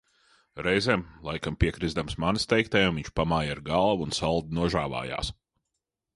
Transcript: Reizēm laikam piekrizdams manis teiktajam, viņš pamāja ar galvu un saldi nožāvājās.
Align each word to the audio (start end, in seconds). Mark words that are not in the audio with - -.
Reizēm 0.67 1.03
laikam 1.27 1.57
piekrizdams 1.63 2.17
manis 2.23 2.49
teiktajam, 2.55 2.99
viņš 3.01 3.13
pamāja 3.21 3.55
ar 3.59 3.63
galvu 3.69 4.09
un 4.09 4.19
saldi 4.23 4.61
nožāvājās. 4.61 5.33